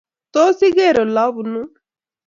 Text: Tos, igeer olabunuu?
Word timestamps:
Tos, 0.33 0.57
igeer 0.67 0.95
olabunuu? 1.03 1.67